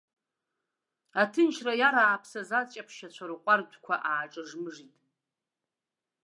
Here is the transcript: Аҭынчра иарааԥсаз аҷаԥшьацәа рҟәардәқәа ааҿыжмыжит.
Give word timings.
Аҭынчра 1.21 1.73
иарааԥсаз 1.81 2.49
аҷаԥшьацәа 2.59 3.25
рҟәардәқәа 3.29 3.95
ааҿыжмыжит. 4.09 4.95